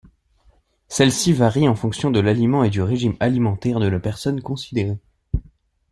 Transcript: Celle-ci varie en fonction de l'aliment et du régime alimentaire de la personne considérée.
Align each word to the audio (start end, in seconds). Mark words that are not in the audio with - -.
Celle-ci 0.87 1.31
varie 1.31 1.67
en 1.67 1.75
fonction 1.75 2.09
de 2.09 2.19
l'aliment 2.19 2.63
et 2.63 2.71
du 2.71 2.81
régime 2.81 3.15
alimentaire 3.19 3.79
de 3.79 3.85
la 3.85 3.99
personne 3.99 4.41
considérée. 4.41 4.97